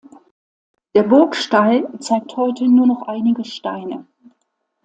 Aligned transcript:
Der 0.95 1.03
Burgstall 1.03 1.87
zeigt 1.99 2.35
heute 2.35 2.67
nur 2.67 2.87
noch 2.87 3.03
einige 3.03 3.45
Steine. 3.45 4.07